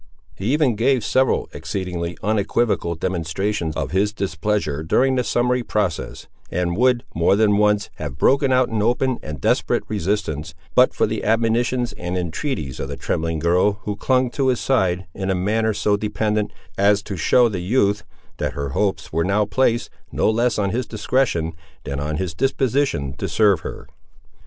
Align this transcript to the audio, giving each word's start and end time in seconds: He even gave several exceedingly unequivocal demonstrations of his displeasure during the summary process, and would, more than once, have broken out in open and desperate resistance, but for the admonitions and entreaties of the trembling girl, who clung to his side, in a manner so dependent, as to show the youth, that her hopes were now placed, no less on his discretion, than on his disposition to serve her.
He 0.35 0.51
even 0.51 0.75
gave 0.75 1.05
several 1.05 1.47
exceedingly 1.53 2.17
unequivocal 2.23 2.95
demonstrations 2.95 3.75
of 3.75 3.91
his 3.91 4.11
displeasure 4.11 4.81
during 4.81 5.13
the 5.13 5.23
summary 5.23 5.61
process, 5.61 6.25
and 6.49 6.75
would, 6.75 7.03
more 7.13 7.35
than 7.35 7.57
once, 7.57 7.91
have 7.97 8.17
broken 8.17 8.51
out 8.51 8.69
in 8.69 8.81
open 8.81 9.19
and 9.21 9.39
desperate 9.39 9.83
resistance, 9.87 10.55
but 10.73 10.91
for 10.95 11.05
the 11.05 11.23
admonitions 11.23 11.93
and 11.93 12.17
entreaties 12.17 12.79
of 12.79 12.87
the 12.87 12.97
trembling 12.97 13.37
girl, 13.37 13.73
who 13.83 13.95
clung 13.95 14.31
to 14.31 14.47
his 14.47 14.59
side, 14.59 15.05
in 15.13 15.29
a 15.29 15.35
manner 15.35 15.71
so 15.71 15.95
dependent, 15.95 16.51
as 16.79 17.03
to 17.03 17.15
show 17.15 17.47
the 17.47 17.59
youth, 17.59 18.03
that 18.37 18.53
her 18.53 18.69
hopes 18.69 19.13
were 19.13 19.23
now 19.23 19.45
placed, 19.45 19.91
no 20.11 20.27
less 20.31 20.57
on 20.57 20.71
his 20.71 20.87
discretion, 20.87 21.53
than 21.83 21.99
on 21.99 22.17
his 22.17 22.33
disposition 22.33 23.13
to 23.13 23.29
serve 23.29 23.59
her. 23.59 23.85